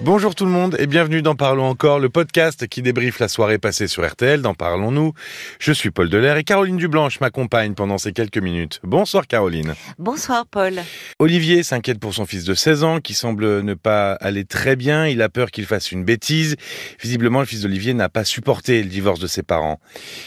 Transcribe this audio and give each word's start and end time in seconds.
Bonjour 0.00 0.36
tout 0.36 0.44
le 0.44 0.52
monde 0.52 0.76
et 0.78 0.86
bienvenue 0.86 1.22
dans 1.22 1.34
Parlons 1.34 1.64
encore, 1.64 1.98
le 1.98 2.08
podcast 2.08 2.68
qui 2.68 2.82
débriefe 2.82 3.18
la 3.18 3.26
soirée 3.26 3.58
passée 3.58 3.88
sur 3.88 4.08
RTL 4.08 4.40
dans 4.40 4.54
Parlons-nous. 4.54 5.12
Je 5.58 5.72
suis 5.72 5.90
Paul 5.90 6.08
Delair 6.08 6.36
et 6.36 6.44
Caroline 6.44 6.76
Dublanche 6.76 7.18
m'accompagne 7.18 7.74
pendant 7.74 7.98
ces 7.98 8.12
quelques 8.12 8.38
minutes. 8.38 8.78
Bonsoir 8.84 9.26
Caroline. 9.26 9.74
Bonsoir 9.98 10.46
Paul. 10.46 10.74
Olivier 11.18 11.64
s'inquiète 11.64 11.98
pour 11.98 12.14
son 12.14 12.26
fils 12.26 12.44
de 12.44 12.54
16 12.54 12.84
ans 12.84 13.00
qui 13.00 13.12
semble 13.12 13.62
ne 13.62 13.74
pas 13.74 14.12
aller 14.12 14.44
très 14.44 14.76
bien. 14.76 15.08
Il 15.08 15.20
a 15.20 15.28
peur 15.28 15.50
qu'il 15.50 15.66
fasse 15.66 15.90
une 15.90 16.04
bêtise. 16.04 16.54
Visiblement, 17.02 17.40
le 17.40 17.46
fils 17.46 17.62
d'Olivier 17.62 17.92
n'a 17.92 18.08
pas 18.08 18.24
supporté 18.24 18.84
le 18.84 18.88
divorce 18.88 19.18
de 19.18 19.26
ses 19.26 19.42
parents. 19.42 19.80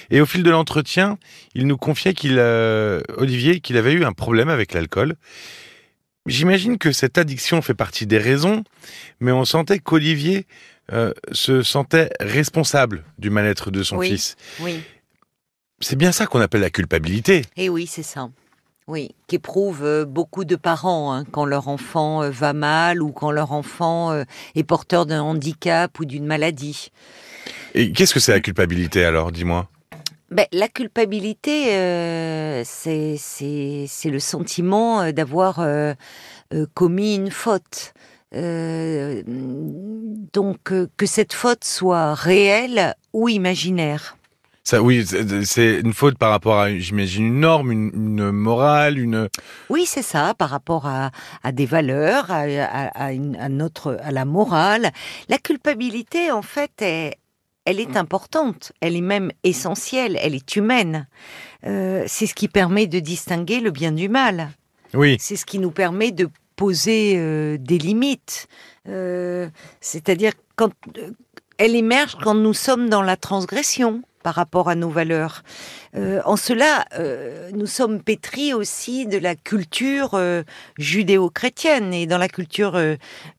Et 0.09 0.19
au 0.19 0.25
fil 0.25 0.43
de 0.43 0.51
l'entretien, 0.51 1.17
il 1.55 1.65
nous 1.65 1.77
confiait 1.77 2.13
qu'il, 2.13 2.35
euh, 2.39 2.99
Olivier, 3.15 3.61
qu'il 3.61 3.77
avait 3.77 3.93
eu 3.93 4.03
un 4.03 4.11
problème 4.11 4.49
avec 4.49 4.73
l'alcool. 4.73 5.15
J'imagine 6.27 6.77
que 6.77 6.91
cette 6.91 7.17
addiction 7.17 7.61
fait 7.61 7.73
partie 7.73 8.05
des 8.05 8.19
raisons, 8.19 8.63
mais 9.19 9.31
on 9.31 9.43
sentait 9.43 9.79
qu'Olivier 9.79 10.45
euh, 10.93 11.13
se 11.31 11.63
sentait 11.63 12.09
responsable 12.19 13.03
du 13.17 13.29
mal-être 13.29 13.71
de 13.71 13.81
son 13.81 13.97
Oui. 13.97 14.09
fils. 14.09 14.35
Oui. 14.59 14.81
C'est 15.79 15.95
bien 15.95 16.11
ça 16.11 16.27
qu'on 16.27 16.39
appelle 16.39 16.61
la 16.61 16.69
culpabilité. 16.69 17.43
Et 17.57 17.69
oui, 17.69 17.87
c'est 17.87 18.03
ça. 18.03 18.29
Oui, 18.87 19.15
qu'éprouvent 19.27 19.83
euh, 19.83 20.05
beaucoup 20.05 20.45
de 20.45 20.55
parents 20.55 21.13
hein, 21.13 21.23
quand 21.31 21.45
leur 21.45 21.67
enfant 21.67 22.21
euh, 22.21 22.29
va 22.29 22.53
mal 22.53 23.01
ou 23.01 23.11
quand 23.11 23.31
leur 23.31 23.51
enfant 23.51 24.23
est 24.53 24.63
porteur 24.63 25.05
d'un 25.07 25.21
handicap 25.21 25.99
ou 25.99 26.05
d'une 26.05 26.25
maladie. 26.25 26.91
Et 27.73 27.91
qu'est-ce 27.93 28.13
que 28.13 28.19
c'est 28.19 28.33
la 28.33 28.41
culpabilité 28.41 29.05
alors, 29.05 29.31
dis-moi? 29.31 29.67
Ben, 30.31 30.45
la 30.53 30.69
culpabilité, 30.69 31.75
euh, 31.75 32.63
c'est 32.65 33.17
le 34.05 34.19
sentiment 34.19 35.01
euh, 35.01 35.11
d'avoir 35.11 35.59
euh, 35.59 35.93
commis 36.73 37.15
une 37.15 37.31
faute. 37.31 37.93
Euh, 38.33 39.23
donc 39.27 40.57
que 40.95 41.05
cette 41.05 41.33
faute 41.33 41.65
soit 41.65 42.13
réelle 42.13 42.95
ou 43.11 43.27
imaginaire. 43.27 44.15
ça, 44.63 44.81
Oui, 44.81 45.05
c'est- 45.05 45.81
une 45.81 45.93
faute 45.93 46.17
par 46.17 46.29
rapport 46.31 46.57
à, 46.57 46.73
j'imagine, 46.77 47.25
une 47.25 47.39
norme, 47.41 47.73
une, 47.73 47.91
une 47.93 48.31
morale, 48.31 48.97
une... 48.99 49.27
Oui, 49.69 49.83
c'est 49.85 50.01
ça, 50.01 50.33
par 50.33 50.49
rapport 50.49 50.85
à, 50.87 51.11
à 51.43 51.51
des 51.51 51.65
valeurs, 51.65 52.31
à, 52.31 52.43
à- 52.43 52.87
à 53.07 53.11
une- 53.11 53.35
à 53.35 53.49
notre, 53.49 53.97
à 54.01 54.11
la 54.11 54.23
morale. 54.23 54.91
La 55.27 55.37
culpabilité, 55.37 56.31
en 56.31 56.41
fait, 56.41 56.71
est- 56.81 57.17
elle 57.65 57.79
est 57.79 57.95
importante, 57.97 58.71
elle 58.81 58.95
est 58.95 59.01
même 59.01 59.31
essentielle, 59.43 60.17
elle 60.21 60.35
est 60.35 60.55
humaine. 60.55 61.07
Euh, 61.65 62.03
c'est 62.07 62.25
ce 62.25 62.33
qui 62.33 62.47
permet 62.47 62.87
de 62.87 62.99
distinguer 62.99 63.59
le 63.59 63.71
bien 63.71 63.91
du 63.91 64.09
mal. 64.09 64.49
Oui, 64.93 65.17
C'est 65.19 65.35
ce 65.35 65.45
qui 65.45 65.59
nous 65.59 65.71
permet 65.71 66.11
de 66.11 66.27
poser 66.55 67.13
euh, 67.17 67.57
des 67.57 67.77
limites. 67.77 68.47
Euh, 68.87 69.49
C'est-à-dire 69.79 70.33
quand 70.55 70.71
elle 71.57 71.75
émerge 71.75 72.17
quand 72.21 72.33
nous 72.33 72.53
sommes 72.53 72.89
dans 72.89 73.03
la 73.03 73.15
transgression 73.15 74.01
par 74.21 74.35
rapport 74.35 74.69
à 74.69 74.75
nos 74.75 74.89
valeurs. 74.89 75.43
Euh, 75.95 76.21
en 76.25 76.35
cela, 76.35 76.85
euh, 76.97 77.49
nous 77.53 77.65
sommes 77.65 78.01
pétris 78.01 78.53
aussi 78.53 79.05
de 79.05 79.17
la 79.17 79.35
culture 79.35 80.11
euh, 80.13 80.43
judéo-chrétienne. 80.77 81.93
Et 81.93 82.05
dans 82.05 82.17
la 82.17 82.29
culture 82.29 82.79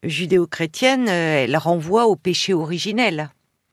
judéo-chrétienne, 0.03 1.09
elle 1.09 1.56
renvoie 1.56 2.06
au 2.06 2.17
péché 2.17 2.55
originel. 2.55 3.31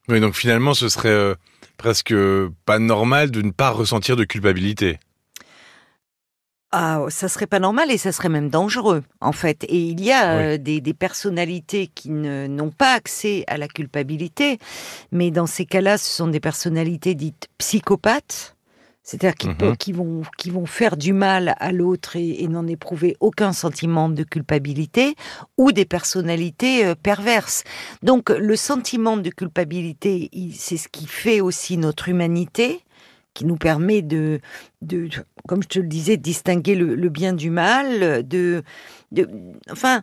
Oui 0.10 0.20
donc 0.20 0.36
finalement, 0.36 0.74
ce 0.74 0.90
serait 0.90 1.10
euh, 1.10 1.36
presque 1.78 2.14
pas 2.66 2.80
normal 2.80 3.32
de 3.32 3.42
ne 3.42 3.52
pas 3.52 3.70
ressentir 3.70 4.16
de 4.16 4.24
culpabilité. 4.26 5.00
Ah, 6.72 7.04
ça 7.10 7.28
serait 7.30 7.48
pas 7.48 7.58
normal 7.60 7.90
et 7.90 7.98
ça 7.98 8.12
serait 8.12 8.30
même 8.30 8.50
dangereux, 8.52 9.04
en 9.22 9.32
fait. 9.32 9.64
Et 9.64 9.78
il 9.80 10.02
y 10.04 10.12
a 10.12 10.38
Oui. 10.38 10.44
euh, 10.44 10.58
des, 10.60 10.82
des 10.82 10.94
personnalités 10.94 11.88
qui 11.88 12.12
ne- 12.12 12.46
n'ont 12.46 12.70
pas 12.70 12.94
accès 12.94 13.44
à 13.48 13.58
la 13.58 13.68
culpabilité, 13.68 14.60
mais 15.12 15.32
dans 15.32 15.48
ces 15.48 15.66
cas-là, 15.66 15.98
ce 15.98 16.08
sont 16.08 16.28
des 16.28 16.40
personnalités 16.40 17.16
dites 17.16 17.48
psychopathes, 17.58 18.56
c'est-à-dire 19.04 19.36
qui, 19.36 19.48
Mhm. 19.50 19.76
qui 19.78 19.92
vont, 19.94 20.22
qui 20.38 20.50
vont 20.52 20.66
faire 20.66 20.98
du 20.98 21.14
mal 21.14 21.56
à 21.60 21.72
l'autre 21.72 22.16
et, 22.16 22.44
et 22.44 22.48
n'en 22.48 22.68
éprouver 22.68 23.16
aucun 23.20 23.54
sentiment 23.54 24.10
de 24.10 24.24
culpabilité, 24.24 25.16
ou 25.58 25.72
des 25.72 25.86
personnalités 25.86 26.86
euh, 26.86 26.96
perverses. 26.96 27.64
Donc, 28.04 28.30
le 28.30 28.56
sentiment 28.56 29.18
de 29.18 29.30
culpabilité, 29.30 30.30
il- 30.34 30.54
c'est 30.54 30.78
ce 30.78 30.88
qui 30.88 31.08
fait 31.08 31.42
aussi 31.42 31.78
notre 31.78 32.10
humanité 32.10 32.84
qui 33.34 33.46
nous 33.46 33.56
permet 33.58 34.02
de, 34.02 34.42
de, 34.82 35.08
comme 35.48 35.64
je 35.64 35.68
te 35.70 35.80
le 35.80 35.88
disais, 35.88 36.18
de 36.18 36.22
distinguer 36.24 36.76
le, 36.76 36.96
le 36.96 37.10
bien 37.10 37.32
du 37.34 37.50
mal, 37.52 38.28
de, 38.28 38.64
de, 39.12 39.30
enfin, 39.72 40.02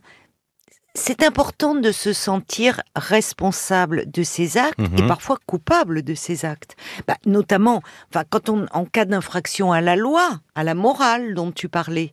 c'est 0.99 1.21
important 1.23 1.75
de 1.75 1.91
se 1.91 2.11
sentir 2.11 2.81
responsable 2.95 4.09
de 4.11 4.23
ses 4.23 4.57
actes 4.57 4.79
Mhm. 4.79 4.97
et 4.99 5.07
parfois 5.07 5.37
coupable 5.45 6.01
de 6.01 6.15
ses 6.15 6.43
actes. 6.43 6.75
Bah, 7.07 7.17
notamment, 7.25 7.81
enfin, 8.09 8.23
quand 8.29 8.49
on, 8.49 8.65
en 8.71 8.85
cas 8.85 9.05
d'infraction 9.05 9.71
à 9.71 9.81
la 9.81 9.95
loi, 9.95 10.39
à 10.55 10.63
la 10.63 10.73
morale 10.73 11.35
dont 11.35 11.51
tu 11.51 11.69
parlais, 11.69 12.11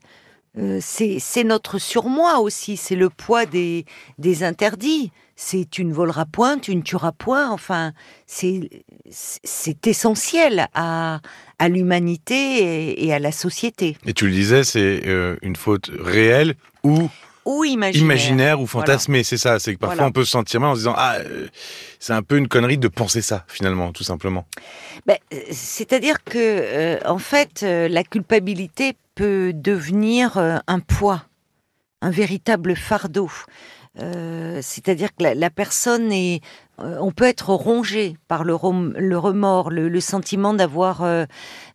euh, 0.58 0.78
c'est 0.80 1.44
notre 1.44 1.78
surmoi 1.78 2.38
aussi, 2.40 2.76
c'est 2.76 2.94
le 2.94 3.08
poids 3.10 3.46
des, 3.46 3.86
des 4.18 4.44
interdits. 4.44 5.10
C'est 5.36 5.68
tu 5.68 5.84
ne 5.84 5.92
voleras 5.92 6.26
point, 6.26 6.58
tu 6.58 6.76
ne 6.76 6.82
tueras 6.82 7.10
point. 7.10 7.50
Enfin, 7.50 7.92
c'est 8.26 8.68
c'est 9.10 9.86
essentiel 9.86 10.68
à, 10.74 11.20
à 11.58 11.68
l'humanité 11.68 12.58
et, 12.90 13.06
et 13.06 13.12
à 13.14 13.18
la 13.18 13.32
société. 13.32 13.96
Et 14.06 14.12
tu 14.12 14.26
le 14.26 14.32
disais, 14.32 14.62
c'est 14.62 15.02
euh, 15.06 15.36
une 15.42 15.56
faute 15.56 15.90
réelle 15.98 16.54
ou 16.84 17.08
Ou 17.46 17.64
imaginaire. 17.64 18.04
imaginaire 18.04 18.60
ou 18.60 18.66
Voilà. 18.66 18.86
fantasmée, 18.86 19.22
c'est 19.22 19.36
ça. 19.36 19.58
C'est 19.58 19.74
que 19.74 19.78
parfois 19.78 19.96
Voilà. 19.96 20.08
on 20.08 20.12
peut 20.12 20.24
se 20.24 20.30
sentir 20.30 20.60
mal 20.60 20.70
en 20.70 20.74
se 20.74 20.80
disant 20.80 20.94
ah 20.96 21.16
euh, 21.18 21.46
c'est 21.98 22.12
un 22.14 22.22
peu 22.22 22.36
une 22.38 22.48
connerie 22.48 22.78
de 22.78 22.88
penser 22.88 23.20
ça 23.22 23.44
finalement, 23.48 23.92
tout 23.92 24.04
simplement. 24.04 24.46
Ben, 25.06 25.16
euh, 25.32 25.38
C'est-à-dire 25.50 26.24
que, 26.24 26.38
euh, 26.38 26.98
en 27.06 27.18
fait, 27.18 27.62
euh, 27.62 27.88
la 27.88 28.02
culpabilité 28.04 28.94
peut 29.14 29.52
devenir 29.54 30.38
un 30.66 30.80
poids, 30.80 31.24
un 32.02 32.10
véritable 32.10 32.74
fardeau. 32.76 33.30
C'est-à-dire 34.60 35.10
que 35.16 35.22
la, 35.22 35.34
la 35.34 35.50
personne 35.50 36.10
est, 36.10 36.40
on 36.78 37.12
peut 37.12 37.26
être 37.26 37.50
rongé 37.50 38.16
par 38.26 38.42
le, 38.44 38.54
remords, 38.54 39.70
le, 39.70 39.88
le 39.88 40.00
sentiment 40.00 40.52
d'avoir 40.54 41.02
euh, 41.04 41.26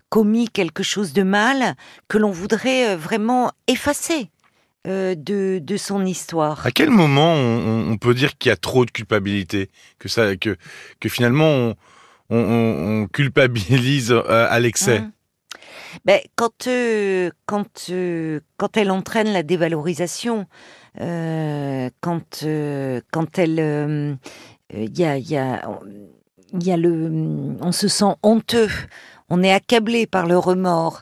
commis 0.09 0.49
quelque 0.49 0.83
chose 0.83 1.13
de 1.13 1.23
mal 1.23 1.75
que 2.09 2.17
l'on 2.17 2.31
voudrait 2.31 2.89
euh, 2.89 2.97
vraiment 2.97 3.51
effacer 3.67 4.29
euh, 4.89 5.15
de, 5.15 5.59
de 5.61 5.77
son 5.77 6.05
histoire. 6.05 6.65
À 6.65 6.71
quel 6.71 6.89
moment 6.89 7.33
on, 7.35 7.97
peut 7.97 8.13
dire 8.13 8.37
qu'il 8.37 8.49
y 8.49 8.53
a 8.53 8.57
trop 8.57 8.85
de 8.85 8.91
culpabilité, 8.91 9.69
que 9.99 10.07
ça, 10.09 10.35
que 10.35 10.57
que 10.99 11.09
finalement 11.09 11.45
on, 11.49 11.75
on- 12.29 12.37
on- 12.37 13.01
on 13.03 13.07
culpabilise 13.07 14.11
euh, 14.11 14.47
à 14.49 14.59
l'excès? 14.59 14.99
Mmh. 15.01 15.11
Ben, 16.05 16.19
quand, 16.35 16.67
euh, 16.67 17.31
quand, 17.45 17.87
euh, 17.89 18.39
quand 18.57 18.77
elle 18.77 18.91
entraîne 18.91 19.31
la 19.33 19.43
dévalorisation, 19.43 20.45
quand, 20.97 22.45
quand 23.11 23.39
elle. 23.39 24.17
Il 24.71 24.99
y, 24.99 25.03
a, 25.03 25.17
y, 25.17 25.35
a, 25.35 25.67
il 26.53 26.63
y 26.63 26.71
a 26.71 26.77
le. 26.77 27.11
On 27.59 27.71
se 27.71 27.87
sent 27.87 28.13
honteux, 28.21 28.69
on 29.29 29.41
est 29.41 29.51
accablé 29.51 30.05
par 30.05 30.27
le 30.27 30.37
remords. 30.37 31.01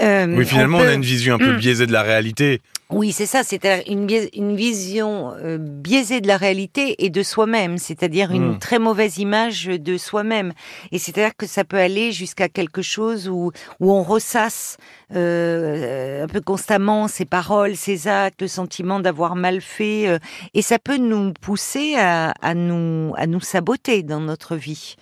Euh, 0.00 0.26
Oui, 0.36 0.46
finalement, 0.46 0.78
on, 0.78 0.80
peut- 0.80 0.88
a 0.88 0.94
une 0.94 1.02
vision 1.02 1.34
un 1.34 1.38
peu 1.38 1.52
Mm. 1.54 1.58
biaisée 1.58 1.86
de 1.86 1.92
la 1.92 2.02
réalité. 2.02 2.62
Oui, 2.90 3.12
c'est 3.12 3.26
ça, 3.26 3.42
c'est 3.42 3.64
une, 3.88 4.06
une 4.34 4.54
vision 4.54 5.32
euh, 5.36 5.56
biaisée 5.58 6.20
de 6.20 6.28
la 6.28 6.36
réalité 6.36 7.02
et 7.04 7.08
de 7.10 7.22
soi-même, 7.22 7.78
c'est-à-dire 7.78 8.30
une 8.30 8.52
Mm. 8.52 8.58
très 8.58 8.78
mauvaise 8.78 9.18
image 9.18 9.66
de 9.66 9.96
soi-même. 9.96 10.52
Et 10.92 10.98
c'est-à-dire 10.98 11.34
que 11.36 11.46
ça 11.46 11.64
peut 11.64 11.78
aller 11.78 12.12
jusqu'à 12.12 12.48
quelque 12.48 12.82
chose 12.82 13.28
où, 13.28 13.52
où 13.80 13.92
on 13.92 14.02
ressasse 14.02 14.76
euh, 15.14 16.24
un 16.24 16.26
peu 16.28 16.42
constamment 16.42 17.08
ses 17.08 17.24
paroles, 17.24 17.74
ses 17.74 18.06
actes, 18.06 18.42
le 18.42 18.48
sentiment 18.48 19.00
d'avoir 19.00 19.34
mal 19.34 19.62
fait, 19.62 20.06
euh, 20.06 20.18
et 20.52 20.60
ça 20.62 20.78
peut 20.78 20.98
nous 20.98 21.32
pousser 21.40 21.94
à, 21.96 22.32
à 22.42 22.54
nous, 22.54 23.14
à 23.16 23.26
nous 23.26 23.40
saboter 23.40 24.02
dans 24.02 24.20
notre 24.20 24.56
vie, 24.56 24.96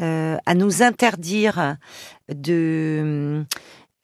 euh, 0.00 0.36
à 0.46 0.54
nous 0.54 0.82
interdire 0.82 1.76
de 2.32 3.44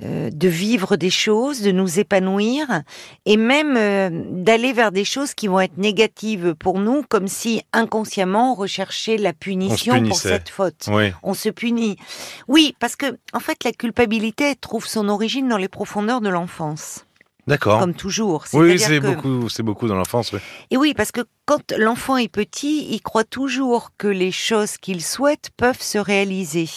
euh, 0.03 0.31
de 0.31 0.49
vivre 0.49 0.97
des 0.97 1.11
choses, 1.11 1.63
de 1.63 1.71
nous 1.71 1.99
épanouir 1.99 2.83
et 3.27 3.37
même 3.37 3.77
euh, 3.77 4.11
d'aller 4.31 4.73
vers 4.73 4.93
des 4.93 5.05
choses 5.05 5.35
qui 5.35 5.49
vont 5.49 5.61
être 5.61 5.79
négatives 5.79 6.55
pour 6.59 6.79
nous, 6.79 7.03
comme 7.09 7.29
si 7.29 7.63
inconsciemment 7.73 8.53
on 8.53 8.55
recherchait 8.55 9.17
la 9.17 9.33
punition 9.33 10.03
pour 10.05 10.17
cette 10.17 10.49
faute. 10.49 10.87
Oui. 10.89 11.13
On 11.23 11.35
se 11.35 11.49
punit. 11.49 11.97
Oui, 12.49 12.75
parce 12.81 12.97
que 12.97 13.19
en 13.33 13.41
fait 13.41 13.65
la 13.65 13.73
culpabilité 13.73 14.51
elle 14.51 14.57
trouve 14.57 14.87
son 14.87 15.09
origine 15.09 15.49
dans 15.49 15.59
les 15.59 15.69
profondeurs 15.69 16.21
de 16.21 16.29
l'enfance, 16.29 17.05
D'accord. 17.47 17.81
comme 17.81 17.95
toujours. 17.95 18.45
Oui, 18.53 18.79
c'est 18.79 19.01
que- 19.01 19.07
beaucoup, 19.15 19.49
c'est 19.49 19.63
beaucoup 19.63 19.89
dans 19.89 19.97
l'enfance. 19.97 20.33
ouais. 20.33 20.41
Et 20.71 20.77
oui, 20.77 20.95
parce 20.95 21.11
que 21.13 21.23
quand 21.45 21.73
l'enfant 21.77 22.17
est 22.17 22.29
petit, 22.29 22.87
il 22.91 23.01
croit 23.01 23.25
toujours 23.25 23.91
que 23.99 24.07
les 24.07 24.31
choses 24.33 24.77
qu'il 24.77 25.03
souhaite 25.03 25.51
peuvent 25.57 25.81
se 25.83 25.99
réaliser. 25.99 26.69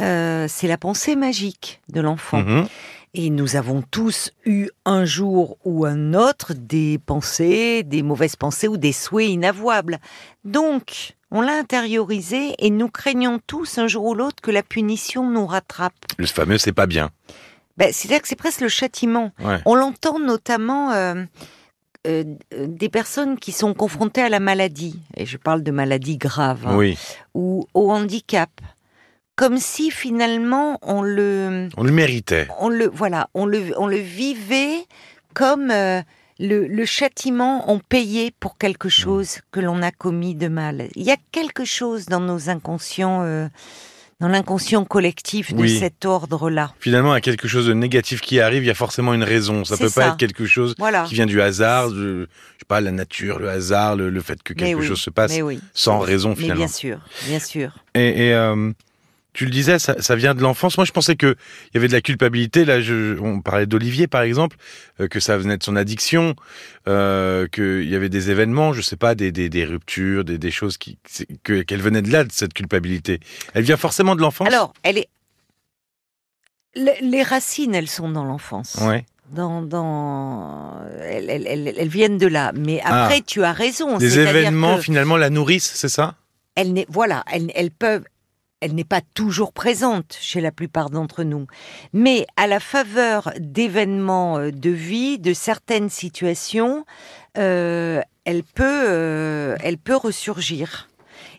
Euh, 0.00 0.46
c'est 0.48 0.68
la 0.68 0.76
pensée 0.78 1.16
magique 1.16 1.80
de 1.92 2.00
l'enfant. 2.00 2.42
Mhm. 2.42 2.66
Et 3.14 3.30
nous 3.30 3.56
avons 3.56 3.82
tous 3.90 4.30
eu 4.44 4.68
un 4.84 5.06
jour 5.06 5.56
ou 5.64 5.86
un 5.86 6.12
autre 6.12 6.52
des 6.52 6.98
pensées, 6.98 7.82
des 7.82 8.02
mauvaises 8.02 8.36
pensées 8.36 8.68
ou 8.68 8.76
des 8.76 8.92
souhaits 8.92 9.28
inavouables. 9.30 10.00
Donc, 10.44 11.14
on 11.30 11.40
l'a 11.40 11.56
intériorisé 11.56 12.54
et 12.58 12.68
nous 12.68 12.88
craignons 12.88 13.40
tous 13.46 13.78
un 13.78 13.86
jour 13.86 14.04
ou 14.04 14.14
l'autre 14.14 14.42
que 14.42 14.50
la 14.50 14.62
punition 14.62 15.30
nous 15.30 15.46
rattrape. 15.46 15.94
Le 16.18 16.26
fameux 16.26 16.58
c'est 16.58 16.72
pas 16.74 16.86
bien. 16.86 17.10
Ben, 17.76 17.92
C'est-à-dire 17.92 18.22
que 18.22 18.28
c'est 18.28 18.36
presque 18.36 18.60
le 18.60 18.68
châtiment. 18.68 19.32
Ouais. 19.42 19.58
On 19.66 19.74
l'entend 19.74 20.18
notamment 20.18 20.92
euh, 20.92 21.24
euh, 22.06 22.24
des 22.52 22.88
personnes 22.88 23.38
qui 23.38 23.52
sont 23.52 23.74
confrontées 23.74 24.22
à 24.22 24.28
la 24.28 24.40
maladie, 24.40 25.00
et 25.16 25.26
je 25.26 25.36
parle 25.36 25.62
de 25.62 25.70
maladies 25.70 26.16
graves, 26.18 26.66
hein, 26.66 26.76
Oui, 26.76 26.98
ou 27.34 27.66
au 27.74 27.90
handicap, 27.90 28.50
comme 29.34 29.58
si 29.58 29.90
finalement 29.90 30.78
on 30.82 31.02
le, 31.02 31.68
on 31.76 31.82
le 31.84 31.92
méritait. 31.92 32.48
on 32.60 32.68
le, 32.68 32.86
voilà, 32.92 33.28
on 33.34 33.44
le, 33.44 33.72
on 33.78 33.86
le 33.86 33.98
vivait 33.98 34.86
comme 35.34 35.70
euh, 35.70 36.00
le, 36.38 36.66
le 36.66 36.84
châtiment 36.86 37.70
on 37.70 37.78
payait 37.78 38.30
pour 38.40 38.56
quelque 38.56 38.88
chose 38.88 39.40
que 39.50 39.60
l'on 39.60 39.82
a 39.82 39.90
commis 39.90 40.34
de 40.34 40.48
mal. 40.48 40.88
Il 40.94 41.02
y 41.02 41.10
a 41.10 41.16
quelque 41.32 41.64
chose 41.66 42.06
dans 42.06 42.20
nos 42.20 42.48
inconscients, 42.48 43.22
dans 44.20 44.28
l'inconscient 44.28 44.84
collectif 44.84 45.52
de 45.52 45.60
Oui. 45.60 45.78
cet 45.78 46.04
ordre-là. 46.06 46.72
Finalement, 46.80 47.12
à 47.12 47.20
quelque 47.20 47.48
chose 47.48 47.66
de 47.66 47.74
négatif 47.74 48.20
qui 48.22 48.40
arrive, 48.40 48.62
il 48.64 48.66
y 48.66 48.70
a 48.70 48.74
forcément 48.74 49.12
une 49.12 49.22
raison. 49.24 49.64
Ça 49.64 49.76
C'est 49.76 49.84
peut 49.84 49.90
pas 49.90 50.06
être 50.08 50.16
quelque 50.16 50.46
chose 50.46 50.74
Voilà. 50.78 51.04
qui 51.04 51.14
vient 51.14 51.26
du 51.26 51.40
hasard, 51.42 51.90
de, 51.90 52.22
je 52.22 52.58
sais 52.60 52.64
pas, 52.66 52.80
la 52.80 52.92
nature, 52.92 53.38
le 53.38 53.50
hasard, 53.50 53.94
le, 53.96 54.08
le 54.08 54.20
fait 54.22 54.42
que 54.42 54.54
Mais 54.54 54.60
quelque 54.70 54.80
oui, 54.80 54.86
chose 54.86 55.00
se 55.00 55.10
passe 55.10 55.32
mais 55.34 55.42
oui. 55.42 55.60
sans 55.74 55.98
raison 55.98 56.30
Mais 56.30 56.36
finalement. 56.36 56.60
bien 56.64 56.68
sûr, 56.68 56.98
bien 57.26 57.38
sûr. 57.40 57.72
Et, 57.94 58.28
et, 58.28 58.34
euh, 58.34 58.72
tu 59.36 59.44
le 59.44 59.50
disais, 59.50 59.78
ça, 59.78 60.00
ça 60.00 60.16
vient 60.16 60.34
de 60.34 60.40
l'enfance. 60.40 60.76
Moi, 60.78 60.84
je 60.84 60.92
pensais 60.92 61.14
que 61.14 61.36
il 61.66 61.74
y 61.74 61.76
avait 61.78 61.88
de 61.88 61.92
la 61.92 62.00
culpabilité. 62.00 62.64
Là, 62.64 62.80
je, 62.80 63.18
on 63.20 63.40
parlait 63.40 63.66
d'Olivier, 63.66 64.06
par 64.06 64.22
exemple, 64.22 64.56
euh, 65.00 65.08
que 65.08 65.20
ça 65.20 65.36
venait 65.36 65.56
de 65.58 65.62
son 65.62 65.76
addiction, 65.76 66.34
euh, 66.88 67.46
qu'il 67.48 67.88
y 67.88 67.94
avait 67.94 68.08
des 68.08 68.30
événements, 68.30 68.72
je 68.72 68.80
sais 68.80 68.96
pas, 68.96 69.14
des, 69.14 69.30
des, 69.32 69.48
des 69.48 69.64
ruptures, 69.64 70.24
des, 70.24 70.38
des 70.38 70.50
choses 70.50 70.78
qui, 70.78 70.98
qu'elle 71.44 71.82
venait 71.82 72.02
de 72.02 72.10
là, 72.10 72.24
de 72.24 72.32
cette 72.32 72.54
culpabilité. 72.54 73.20
Elle 73.54 73.62
vient 73.64 73.76
forcément 73.76 74.16
de 74.16 74.20
l'enfance. 74.22 74.48
Alors, 74.48 74.72
elle 74.82 74.98
est. 74.98 75.08
Le- 76.74 76.92
Les 77.10 77.22
racines, 77.22 77.74
elles 77.74 77.88
sont 77.88 78.10
dans 78.10 78.24
l'enfance. 78.24 78.76
ouais. 78.82 79.04
Dans, 79.32 79.60
dans... 79.60 80.82
Elles, 81.02 81.28
elles- 81.28 81.46
elles- 81.48 81.74
elles 81.76 81.88
viennent 81.88 82.16
de 82.16 82.28
là. 82.28 82.52
Mais 82.56 82.80
Ah. 82.84 83.04
après, 83.06 83.22
tu 83.22 83.42
as 83.42 83.52
raison. 83.52 83.98
Des 83.98 84.10
c'est-à-dire 84.10 84.36
événements 84.36 84.78
finalement 84.78 85.16
la 85.16 85.30
nourrissent, 85.30 85.72
c'est 85.74 85.88
ça? 85.88 86.14
N'est- 86.64 86.86
voilà, 86.88 87.24
elles, 87.32 87.50
elles 87.56 87.72
peuvent. 87.72 88.04
Elle 88.60 88.74
n'est 88.74 88.84
pas 88.84 89.02
toujours 89.14 89.52
présente 89.52 90.16
chez 90.18 90.40
la 90.40 90.50
plupart 90.50 90.88
d'entre 90.88 91.24
nous, 91.24 91.46
mais 91.92 92.26
à 92.36 92.46
la 92.46 92.58
faveur 92.58 93.30
d'événements 93.38 94.38
euh, 94.38 94.50
de 94.50 94.70
vie, 94.70 95.18
de 95.18 95.34
certaines 95.34 95.90
situations, 95.90 96.86
euh, 97.36 98.00
elle 98.24 98.42
peut, 98.42 98.64
euh, 98.88 99.56
elle 99.62 99.76
peut 99.76 99.96
ressurgir. 99.96 100.88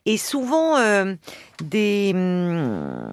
Et 0.06 0.18
souvent, 0.18 0.78
euh, 0.78 1.16
des, 1.64 2.12
hum, 2.14 3.12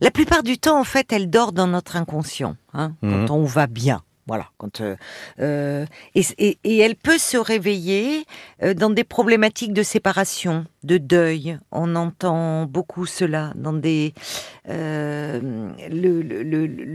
la 0.00 0.10
plupart 0.10 0.42
du 0.42 0.58
temps, 0.58 0.78
en 0.80 0.84
fait, 0.84 1.12
elle 1.12 1.30
dort 1.30 1.52
dans 1.52 1.68
notre 1.68 1.96
inconscient, 1.96 2.56
hein, 2.74 2.92
Mhm. 3.02 3.26
quand 3.28 3.34
on 3.36 3.44
va 3.44 3.66
bien. 3.68 4.02
Voilà, 4.32 4.48
euh, 4.80 4.96
euh, 5.40 5.84
et, 6.14 6.78
elle 6.78 6.96
peut 6.96 7.18
se 7.18 7.36
réveiller 7.36 8.24
euh, 8.62 8.72
dans 8.72 8.88
des 8.88 9.04
problématiques 9.04 9.74
de 9.74 9.82
séparation, 9.82 10.64
de 10.84 10.96
deuil. 10.96 11.58
On 11.70 11.96
entend 11.96 12.64
beaucoup 12.64 13.04
cela 13.04 13.52
dans 13.56 13.74
des 13.74 14.14
le, 14.64 15.82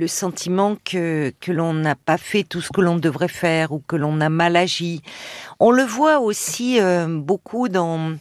sentiment 0.07 0.77
que 0.83 1.31
que 1.39 1.51
l'on 1.51 1.75
n'a 1.75 1.93
pas 1.93 2.17
fait 2.17 2.41
tout 2.41 2.61
ce 2.61 2.71
que 2.71 2.81
l'on 2.81 2.95
devrait 2.95 3.27
faire 3.27 3.71
ou 3.71 3.83
que 3.87 3.95
l'on 3.95 4.19
a 4.19 4.29
mal 4.29 4.55
agi. 4.55 5.03
On 5.59 5.69
le 5.69 5.83
voit 5.83 6.21
aussi 6.21 6.79
beaucoup 7.07 7.69
dans 7.69 8.17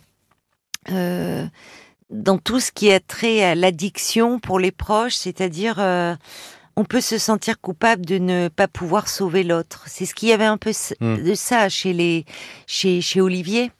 dans 0.90 2.38
tout 2.38 2.60
ce 2.60 2.70
qui 2.70 2.92
a 2.92 3.00
trait 3.00 3.42
à 3.42 3.54
l'addiction 3.54 4.40
pour 4.40 4.58
les 4.58 4.72
proches, 4.72 5.14
c'est-à-dire 5.14 5.78
on 6.76 6.84
peut 6.84 7.00
se 7.00 7.18
sentir 7.18 7.60
coupable 7.60 8.04
de 8.04 8.18
ne 8.18 8.48
pas 8.48 8.68
pouvoir 8.68 9.08
sauver 9.08 9.42
l'autre. 9.42 9.84
C'est 9.86 10.04
ce 10.06 10.14
qu'il 10.14 10.28
y 10.28 10.32
avait 10.32 10.44
un 10.44 10.58
peu 10.58 10.70
s- 10.70 10.94
Mm. 11.00 11.22
de 11.22 11.34
ça 11.34 11.68
chez 11.68 11.92
les 11.92 12.24
chez 12.66 13.00
chez 13.00 13.20
Olivier 13.20 13.70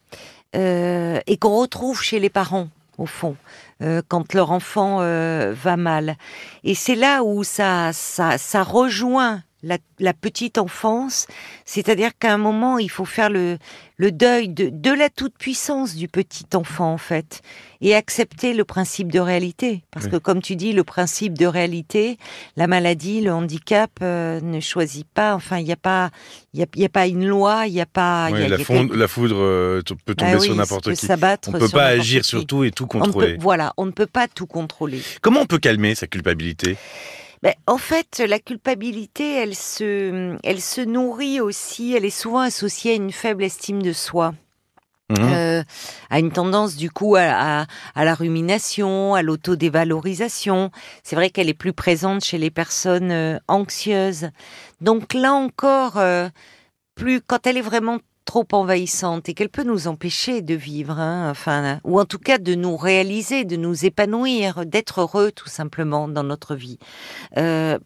euh, 0.54 1.20
et 1.26 1.36
qu'on 1.36 1.56
retrouve 1.56 2.02
chez 2.02 2.18
les 2.20 2.30
parents 2.30 2.68
au 2.98 3.04
fond 3.06 3.36
euh, 3.82 4.00
quand 4.08 4.32
leur 4.32 4.50
enfant 4.50 4.98
euh, 5.02 5.52
va 5.54 5.76
mal. 5.76 6.16
Et 6.64 6.74
c'est 6.74 6.94
là 6.94 7.22
où 7.22 7.44
ça 7.44 7.90
ça 7.92 8.38
ça 8.38 8.62
rejoint 8.62 9.42
la, 9.62 9.78
la 9.98 10.12
petite 10.12 10.58
enfance, 10.58 11.26
c'est-à-dire 11.64 12.10
qu'à 12.18 12.32
un 12.32 12.38
moment 12.38 12.78
il 12.78 12.90
faut 12.90 13.04
faire 13.06 13.30
le 13.30 13.58
le 13.98 14.12
deuil 14.12 14.50
de, 14.50 14.68
de 14.70 14.90
la 14.92 15.08
toute-puissance 15.08 15.94
du 15.96 16.06
petit 16.06 16.44
enfant, 16.52 16.92
en 16.92 16.98
fait, 16.98 17.40
et 17.80 17.94
accepter 17.94 18.52
le 18.52 18.62
principe 18.66 19.10
de 19.10 19.18
réalité. 19.18 19.84
Parce 19.90 20.04
Oui. 20.04 20.10
que, 20.10 20.16
comme 20.18 20.42
tu 20.42 20.54
dis, 20.54 20.74
le 20.74 20.84
principe 20.84 21.38
de 21.38 21.46
réalité, 21.46 22.18
la 22.58 22.66
maladie, 22.66 23.22
le 23.22 23.32
handicap 23.32 23.90
euh, 24.02 24.38
ne 24.42 24.60
choisit 24.60 25.06
pas, 25.14 25.34
enfin, 25.34 25.60
il 25.60 25.64
n'y 25.64 25.72
a 25.72 25.76
pas, 25.76 26.10
y 26.52 26.62
a, 26.62 26.66
y 26.76 26.84
a 26.84 26.90
pas 26.90 27.06
une 27.06 27.26
loi, 27.26 27.66
il 27.68 27.72
n'y 27.72 27.80
a 27.80 27.86
pas... 27.86 28.28
y 28.28 28.34
a- 28.34 28.48
la, 28.48 28.58
y 28.58 28.62
a 29.02 29.08
foudre 29.08 29.36
euh, 29.38 29.80
peut 30.04 30.14
tomber 30.14 30.32
Ah 30.34 30.36
oui, 30.40 30.44
sur 30.44 30.54
n'importe 30.56 30.84
peut 30.84 30.92
qui. 30.92 31.06
On 31.48 31.52
peut 31.52 31.60
sur 31.68 31.78
pas 31.78 31.86
agir 31.86 32.20
qui. 32.20 32.28
sur 32.28 32.46
tout 32.46 32.64
et 32.64 32.72
tout 32.72 32.86
On 32.92 32.98
ne 32.98 33.00
peut- 33.00 33.06
contrôler. 33.12 33.36
voilà, 33.40 33.72
on 33.78 33.86
ne 33.86 33.92
peut 33.92 34.04
pas 34.06 34.28
tout 34.28 34.46
contrôler. 34.46 35.00
Comment 35.22 35.40
on 35.40 35.46
peut 35.46 35.58
calmer 35.58 35.94
sa 35.94 36.06
culpabilité? 36.06 36.76
Ben, 37.46 37.54
en 37.68 37.78
fait, 37.78 38.24
la 38.26 38.40
culpabilité, 38.40 39.34
elle 39.34 39.54
se, 39.54 40.36
elle 40.42 40.60
se 40.60 40.80
nourrit 40.80 41.40
aussi, 41.40 41.94
elle 41.94 42.04
est 42.04 42.10
souvent 42.10 42.40
associée 42.40 42.90
à 42.90 42.94
une 42.96 43.12
faible 43.12 43.44
estime 43.44 43.84
de 43.84 43.92
soi. 43.92 44.34
Mhm. 45.10 45.16
euh, 45.20 45.62
à 46.10 46.18
une 46.18 46.32
tendance 46.32 46.74
du 46.74 46.90
coup 46.90 47.14
à, 47.14 47.60
à, 47.60 47.66
à 47.94 48.04
la 48.04 48.16
rumination, 48.16 49.14
à 49.14 49.22
l'autodévalorisation. 49.22 50.72
C'est 51.04 51.14
vrai 51.14 51.30
qu'elle 51.30 51.48
est 51.48 51.54
plus 51.54 51.72
présente 51.72 52.24
chez 52.24 52.38
les 52.38 52.50
personnes 52.50 53.12
euh, 53.12 53.38
anxieuses. 53.46 54.30
Donc 54.80 55.14
là 55.14 55.32
encore, 55.32 55.98
euh, 55.98 56.28
plus 56.96 57.20
quand 57.20 57.46
elle 57.46 57.58
est 57.58 57.60
vraiment 57.60 58.00
trop 58.26 58.46
envahissante 58.52 59.30
et 59.30 59.34
qu'elle 59.34 59.48
peut 59.48 59.62
nous 59.62 59.88
empêcher 59.88 60.42
de 60.42 60.54
vivre, 60.54 60.98
hein, 60.98 61.30
enfin, 61.30 61.80
ou 61.84 61.98
en 61.98 62.04
tout 62.04 62.18
cas 62.18 62.36
de 62.36 62.54
nous 62.54 62.76
réaliser, 62.76 63.46
de 63.46 63.56
nous 63.56 63.86
épanouir, 63.86 64.66
d'être 64.66 65.00
heureux 65.00 65.32
tout 65.32 65.48
simplement 65.48 66.08
dans 66.08 66.24
notre 66.24 66.54
vie. 66.54 66.78
Euh, 67.38 67.78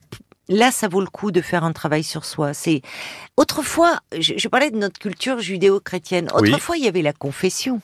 Là, 0.52 0.72
ça 0.72 0.88
vaut 0.88 1.00
le 1.00 1.06
coup 1.06 1.31
de 1.31 1.40
faire 1.40 1.62
un 1.62 1.72
travail 1.72 2.02
sur 2.02 2.25
soi. 2.25 2.54
C'est 2.54 2.82
autrefois, 3.37 4.00
je, 4.19 4.34
je 4.37 4.48
parlais 4.48 4.72
de 4.72 4.76
notre 4.76 4.98
culture 4.98 5.38
judéo-chrétienne. 5.38 6.26
Oui. 6.34 6.48
Autrefois, 6.48 6.76
il 6.76 6.82
y 6.82 6.88
avait 6.88 7.03
la 7.03 7.12
confession. 7.12 7.81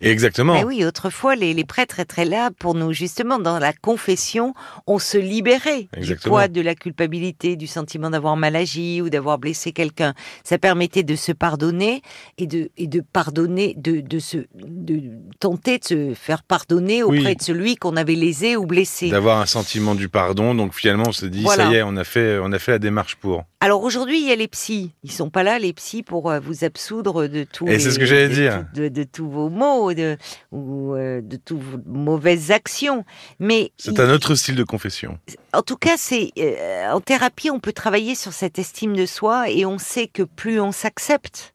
Exactement. 0.00 0.56
Eh 0.58 0.64
oui, 0.64 0.84
autrefois, 0.84 1.36
les, 1.36 1.52
les 1.54 1.64
prêtres 1.64 2.00
étaient 2.00 2.24
là 2.24 2.50
pour 2.58 2.74
nous, 2.74 2.92
justement, 2.92 3.38
dans 3.38 3.58
la 3.58 3.72
confession, 3.72 4.54
on 4.86 4.98
se 4.98 5.18
libérait 5.18 5.82
du 5.92 5.98
Exactement. 5.98 6.34
poids 6.36 6.48
de 6.48 6.60
la 6.60 6.74
culpabilité, 6.74 7.56
du 7.56 7.66
sentiment 7.66 8.10
d'avoir 8.10 8.36
mal 8.36 8.56
agi 8.56 9.02
ou 9.02 9.10
d'avoir 9.10 9.38
blessé 9.38 9.72
quelqu'un. 9.72 10.14
Ça 10.44 10.58
permettait 10.58 11.02
de 11.02 11.16
se 11.16 11.32
pardonner 11.32 12.02
et 12.38 12.46
de, 12.46 12.70
et 12.76 12.86
de 12.86 13.00
pardonner, 13.00 13.74
de, 13.76 14.00
de, 14.00 14.18
se, 14.18 14.38
de 14.54 15.02
tenter 15.38 15.78
de 15.78 15.84
se 15.84 16.14
faire 16.14 16.42
pardonner 16.42 17.02
auprès 17.02 17.18
Oui. 17.18 17.36
de 17.36 17.42
celui 17.42 17.76
qu'on 17.76 17.96
avait 17.96 18.14
lésé 18.14 18.56
ou 18.56 18.66
blessé. 18.66 19.10
D'avoir 19.10 19.40
un 19.40 19.46
sentiment 19.46 19.94
du 19.94 20.08
pardon. 20.08 20.54
Donc 20.54 20.74
finalement, 20.74 21.04
on 21.08 21.12
se 21.12 21.26
dit, 21.26 21.42
Voilà. 21.42 21.64
ça 21.66 21.70
y 21.72 21.76
est, 21.76 21.82
on 21.82 21.96
a 21.96 22.04
fait, 22.04 22.38
on 22.42 22.52
a 22.52 22.58
fait 22.58 22.72
la 22.72 22.78
démarche 22.78 23.16
pour. 23.16 23.44
Alors 23.62 23.82
aujourd'hui, 23.82 24.18
il 24.20 24.26
y 24.26 24.32
a 24.32 24.36
les 24.36 24.48
psys. 24.48 24.92
Ils 25.02 25.12
sont 25.12 25.28
pas 25.28 25.42
là, 25.42 25.58
les 25.58 25.74
psys, 25.74 26.02
pour 26.02 26.30
euh, 26.30 26.40
vous 26.40 26.64
absoudre 26.64 27.26
de 27.26 27.44
tout. 27.44 27.68
Et 27.68 27.78
c'est 27.78 27.90
ce 27.90 27.98
que 27.98 28.06
j'allais 28.06 28.30
dire. 28.30 28.64
De, 28.74 28.88
de 28.88 29.02
tous 29.02 29.28
vos 29.28 29.50
maux, 29.50 29.92
de, 29.92 30.16
ou 30.50 30.94
euh, 30.94 31.20
de 31.20 31.36
toutes 31.36 31.60
vos 31.60 31.78
mauvaises 31.86 32.50
actions. 32.52 33.04
Mais 33.38 33.70
C'est 33.76 33.90
il- 33.92 34.00
un 34.00 34.10
autre 34.14 34.34
style 34.34 34.54
de 34.54 34.64
confession. 34.64 35.18
en 35.52 35.60
tout 35.60 35.76
cas, 35.76 35.96
c'est 35.98 36.32
euh, 36.38 36.90
en 36.90 37.00
thérapie, 37.02 37.50
on 37.50 37.60
peut 37.60 37.74
travailler 37.74 38.14
sur 38.14 38.32
cette 38.32 38.58
estime 38.58 38.96
de 38.96 39.04
soi 39.04 39.50
et 39.50 39.66
on 39.66 39.76
sait 39.76 40.06
que 40.06 40.22
plus 40.22 40.58
on 40.58 40.72
s'accepte 40.72 41.54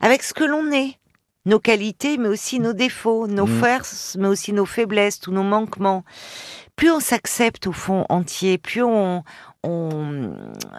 avec 0.00 0.24
ce 0.24 0.34
que 0.34 0.42
l'on 0.44 0.72
est, 0.72 0.97
nos 1.48 1.58
qualités, 1.58 2.18
mais 2.18 2.28
aussi 2.28 2.60
nos 2.60 2.72
défauts, 2.74 3.26
nos 3.26 3.46
Mm. 3.46 3.60
forces, 3.60 4.16
mais 4.20 4.28
aussi 4.28 4.52
nos 4.52 4.66
faiblesses, 4.66 5.18
tous 5.18 5.32
nos 5.32 5.42
manquements. 5.42 6.04
Plus 6.76 6.90
on 6.92 7.00
s'accepte 7.00 7.66
au 7.66 7.72
fond 7.72 8.04
entier, 8.08 8.58
plus 8.58 8.82
on, 8.82 9.24
on, 9.64 10.30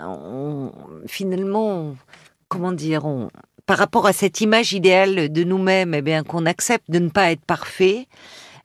on- 0.01 0.71
finalement, 1.07 1.67
on- 1.69 1.97
comment 2.47 2.71
dire, 2.71 3.05
on, 3.05 3.29
par 3.65 3.77
rapport 3.77 4.05
à 4.07 4.13
cette 4.13 4.41
image 4.41 4.73
idéale 4.73 5.31
de 5.31 5.43
nous-mêmes, 5.43 5.93
eh 5.93 6.01
bien 6.01 6.23
qu'on 6.23 6.45
accepte 6.45 6.89
de 6.89 6.99
ne 6.99 7.09
pas 7.09 7.31
être 7.31 7.43
parfait, 7.45 8.07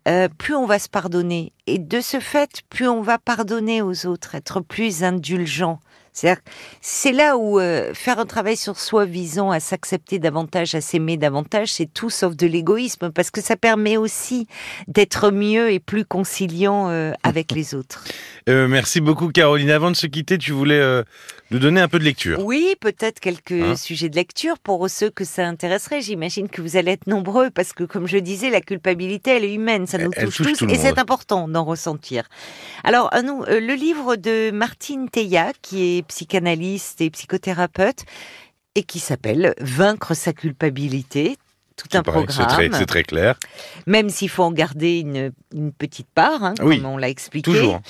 euh, 0.06 0.28
plus 0.38 0.54
on 0.54 0.66
va 0.66 0.78
se 0.78 0.88
pardonner. 0.88 1.52
Et 1.66 1.78
de 1.78 2.00
ce 2.00 2.20
fait, 2.20 2.62
plus 2.70 2.88
on 2.88 3.00
va 3.02 3.18
pardonner 3.18 3.82
aux 3.82 4.06
autres, 4.06 4.34
être 4.34 4.60
plus 4.60 5.02
indulgent, 5.02 5.80
C'est 6.14 7.12
là 7.12 7.36
où 7.36 7.58
euh, 7.58 7.92
faire 7.92 8.20
un 8.20 8.24
travail 8.24 8.56
sur 8.56 8.78
soi 8.78 9.04
visant 9.04 9.50
à 9.50 9.58
s'accepter 9.58 10.20
davantage, 10.20 10.74
à 10.76 10.80
s'aimer 10.80 11.16
davantage, 11.16 11.72
c'est 11.72 11.92
tout 11.92 12.08
sauf 12.08 12.36
de 12.36 12.46
l'égoïsme, 12.46 13.10
parce 13.10 13.32
que 13.32 13.40
ça 13.40 13.56
permet 13.56 13.96
aussi 13.96 14.46
d'être 14.86 15.32
mieux 15.32 15.72
et 15.72 15.80
plus 15.80 16.04
conciliant 16.04 16.88
euh, 16.88 17.12
avec 17.24 17.50
les 17.54 17.74
autres. 17.74 18.04
Euh, 18.48 18.68
merci 18.68 19.00
beaucoup 19.00 19.28
Caroline. 19.28 19.70
Avant 19.70 19.90
de 19.90 19.96
se 19.96 20.06
quitter, 20.06 20.38
tu 20.38 20.52
voulais 20.52 21.02
nous 21.54 21.60
donner 21.60 21.80
un 21.80 21.86
peu 21.86 22.00
de 22.00 22.04
lecture. 22.04 22.40
Oui, 22.44 22.74
peut-être 22.80 23.20
quelques 23.20 23.52
hein 23.52 23.76
sujets 23.76 24.08
de 24.08 24.16
lecture 24.16 24.58
pour 24.58 24.90
ceux 24.90 25.08
que 25.08 25.24
ça 25.24 25.46
intéresserait. 25.46 26.00
J'imagine 26.00 26.48
que 26.48 26.60
vous 26.60 26.76
allez 26.76 26.90
être 26.90 27.06
nombreux, 27.06 27.50
parce 27.50 27.72
que 27.72 27.84
comme 27.84 28.08
je 28.08 28.18
disais, 28.18 28.50
la 28.50 28.60
culpabilité, 28.60 29.30
elle 29.30 29.44
est 29.44 29.54
humaine, 29.54 29.86
ça 29.86 29.98
nous 29.98 30.10
touche, 30.10 30.38
tous, 30.38 30.62
et 30.68 30.74
c'est 30.74 30.98
important 30.98 31.46
d'en 31.46 31.64
ressentir. 31.64 32.28
Alors, 32.82 33.08
le 33.14 33.74
livre 33.74 34.16
de 34.16 34.50
Martine 34.50 35.08
Teillat, 35.08 35.52
qui 35.62 35.98
est 35.98 36.02
psychanalyste 36.08 37.00
et 37.00 37.10
psychothérapeute, 37.10 38.04
et 38.74 38.82
qui 38.82 38.98
s'appelle 38.98 39.54
Vaincre 39.60 40.14
sa 40.14 40.32
culpabilité. 40.32 41.36
Tout 41.76 41.98
un 41.98 42.02
programme. 42.02 42.28
C'est 42.70 42.86
très, 42.86 43.02
clair. 43.02 43.36
Même 43.86 44.08
s'il 44.08 44.28
faut 44.28 44.44
en 44.44 44.52
garder 44.52 45.00
une, 45.00 45.32
petite 45.72 46.06
part, 46.14 46.44
hein, 46.44 46.54
comme 46.56 46.84
on 46.84 46.96
l'a 46.96 47.08
expliqué. 47.08 47.50
Toujours. 47.50 47.80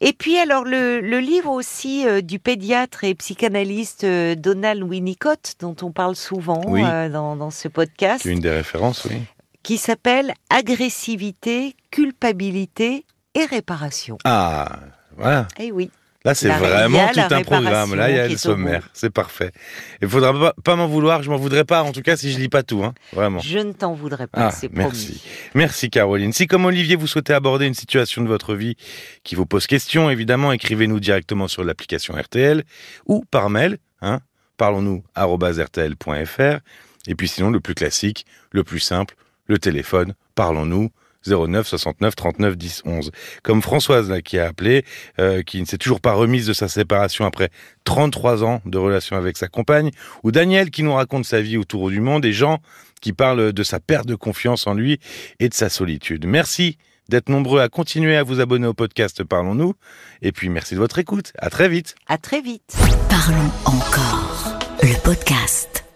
Et 0.00 0.12
puis 0.12 0.38
alors 0.38 0.64
le, 0.64 1.00
livre 1.18 1.50
aussi 1.50 2.06
euh, 2.06 2.20
du 2.20 2.38
pédiatre 2.38 3.04
et 3.04 3.14
psychanalyste 3.14 4.04
euh, 4.04 4.34
Donald 4.36 4.82
Winnicott, 4.82 5.54
dont 5.60 5.74
on 5.82 5.90
parle 5.90 6.14
souvent 6.14 6.62
euh, 6.68 7.08
dans, 7.08 7.36
dans, 7.36 7.50
ce 7.50 7.68
podcast. 7.68 8.24
Une 8.24 8.40
des 8.40 8.50
références, 8.50 9.06
oui. 9.06 9.16
Qui 9.62 9.76
s'appelle 9.76 10.34
Agressivité, 10.50 11.74
culpabilité 11.90 13.04
et 13.34 13.44
réparation. 13.44 14.18
Ah, 14.24 14.78
voilà. 15.16 15.48
Eh 15.58 15.72
oui. 15.72 15.90
Là, 16.24 16.34
c'est 16.34 16.48
vraiment 16.48 17.08
tout 17.08 17.20
un 17.20 17.42
programme. 17.42 17.94
Là, 17.94 18.10
il 18.10 18.16
y 18.16 18.18
a 18.18 18.28
le 18.28 18.36
sommaire. 18.36 18.88
C'est 18.92 19.10
parfait. 19.10 19.52
Il 20.00 20.08
faudra 20.08 20.52
pas, 20.62 20.76
m'en 20.76 20.86
vouloir. 20.86 21.22
Je 21.22 21.30
m'en 21.30 21.36
voudrais 21.36 21.64
pas, 21.64 21.82
en 21.82 21.92
tout 21.92 22.02
cas, 22.02 22.16
si 22.16 22.32
je 22.32 22.38
lis 22.38 22.48
pas 22.48 22.62
tout. 22.62 22.84
Hein. 22.84 22.94
Vraiment. 23.12 23.40
Je 23.40 23.58
ne 23.58 23.72
t'en 23.72 23.92
voudrais 23.94 24.26
pas. 24.26 24.50
Ah, 24.50 24.66
merci. 24.72 25.22
Merci, 25.54 25.90
Caroline. 25.90 26.32
Si, 26.32 26.46
comme 26.46 26.64
Olivier, 26.64 26.96
vous 26.96 27.06
souhaitez 27.06 27.32
aborder 27.32 27.66
une 27.66 27.74
situation 27.74 28.22
de 28.22 28.28
votre 28.28 28.54
vie 28.54 28.76
qui 29.24 29.34
vous 29.34 29.46
pose 29.46 29.66
question, 29.66 30.10
évidemment, 30.10 30.52
écrivez-nous 30.52 31.00
directement 31.00 31.48
sur 31.48 31.64
l'application 31.64 32.14
RTL 32.14 32.62
ou 33.06 33.24
par 33.30 33.50
mail. 33.50 33.78
Hein, 34.00 34.20
Parlons-nous 34.56 35.02
rtl.fr. 35.16 36.60
Et 37.08 37.14
puis 37.16 37.28
sinon, 37.28 37.50
le 37.50 37.58
plus 37.58 37.74
classique, 37.74 38.26
le 38.52 38.62
plus 38.62 38.80
simple, 38.80 39.16
le 39.46 39.58
téléphone. 39.58 40.14
Parlons-nous 40.34 40.90
09 41.26 41.66
69 41.66 42.16
39 42.16 42.56
10 42.56 42.82
11. 42.84 43.10
Comme 43.42 43.62
Françoise 43.62 44.10
là 44.10 44.22
qui 44.22 44.38
a 44.38 44.46
appelé, 44.46 44.84
euh, 45.18 45.42
qui 45.42 45.60
ne 45.60 45.66
s'est 45.66 45.78
toujours 45.78 46.00
pas 46.00 46.12
remise 46.12 46.46
de 46.46 46.52
sa 46.52 46.68
séparation 46.68 47.24
après 47.24 47.50
33 47.84 48.44
ans 48.44 48.60
de 48.64 48.78
relation 48.78 49.16
avec 49.16 49.36
sa 49.36 49.48
compagne, 49.48 49.90
ou 50.22 50.30
Daniel 50.32 50.70
qui 50.70 50.82
nous 50.82 50.94
raconte 50.94 51.24
sa 51.24 51.40
vie 51.40 51.56
autour 51.56 51.90
du 51.90 52.00
monde, 52.00 52.24
et 52.24 52.32
Jean 52.32 52.58
qui 53.00 53.12
parle 53.12 53.52
de 53.52 53.62
sa 53.62 53.80
perte 53.80 54.06
de 54.06 54.14
confiance 54.14 54.66
en 54.66 54.74
lui 54.74 55.00
et 55.40 55.48
de 55.48 55.54
sa 55.54 55.68
solitude. 55.68 56.24
Merci 56.26 56.78
d'être 57.08 57.28
nombreux 57.28 57.60
à 57.60 57.68
continuer 57.68 58.16
à 58.16 58.22
vous 58.22 58.40
abonner 58.40 58.66
au 58.66 58.74
podcast 58.74 59.24
Parlons-nous, 59.24 59.74
et 60.22 60.32
puis 60.32 60.48
merci 60.48 60.74
de 60.74 60.78
votre 60.80 60.98
écoute. 60.98 61.32
À 61.38 61.50
très 61.50 61.68
vite. 61.68 61.94
À 62.06 62.16
très 62.16 62.40
vite. 62.40 62.76
Parlons 63.08 63.50
encore. 63.66 64.58
Le 64.82 65.02
podcast. 65.02 65.91